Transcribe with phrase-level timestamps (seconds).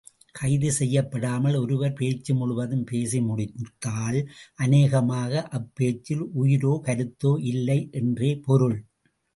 [0.31, 4.19] கைது செய்யப்படாமல் ஒருவர் பேச்சு முழுவதும் பேசி முடித்தால்,
[4.55, 8.77] அநேகமாக அப்பேச்சில் உயிரோ கருத்தோ இல்லை என்றே பொருள்.